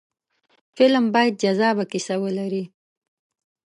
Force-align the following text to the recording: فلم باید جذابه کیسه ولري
فلم 0.75 1.05
باید 1.15 1.39
جذابه 1.41 1.83
کیسه 1.91 2.15
ولري 2.23 2.63